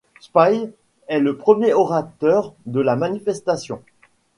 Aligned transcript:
Spies 0.19 0.71
est 1.09 1.19
le 1.19 1.37
premier 1.37 1.73
orateur 1.75 2.55
de 2.65 2.79
la 2.81 2.95
manifestation. 2.95 3.83